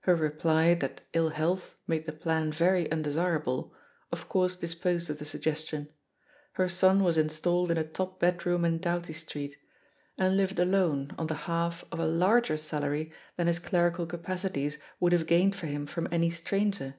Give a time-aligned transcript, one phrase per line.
[0.00, 3.72] Her reply that ill health made the plan very undesirable,
[4.10, 5.88] of course disposed of the suggestion.
[6.54, 9.54] Her son was in stalled in a top bedroom in Doughty Street,
[10.18, 15.12] and lived alone on the half of a larger salary than his clerical capacities would
[15.12, 16.96] have gained for him from any stranger.